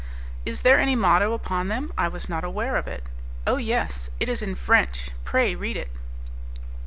"Is 0.47 0.61
there 0.63 0.79
any 0.79 0.95
motto 0.95 1.31
upon 1.31 1.67
them? 1.67 1.93
I 1.95 2.07
was 2.07 2.27
not 2.27 2.43
aware 2.43 2.75
of 2.75 2.87
it." 2.87 3.03
"Oh, 3.45 3.57
yes! 3.57 4.09
it 4.19 4.29
is 4.29 4.41
in 4.41 4.55
French; 4.55 5.11
pray 5.25 5.53
read 5.53 5.77
it." 5.77 5.91